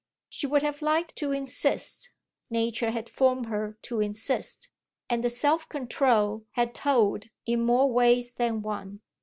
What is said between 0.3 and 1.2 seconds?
would have liked